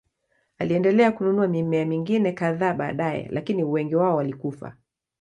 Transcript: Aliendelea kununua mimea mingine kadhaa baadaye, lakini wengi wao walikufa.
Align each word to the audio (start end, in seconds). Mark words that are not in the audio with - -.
Aliendelea 0.57 1.11
kununua 1.11 1.47
mimea 1.47 1.85
mingine 1.85 2.31
kadhaa 2.31 2.73
baadaye, 2.73 3.27
lakini 3.31 3.63
wengi 3.63 3.95
wao 3.95 4.15
walikufa. 4.17 4.75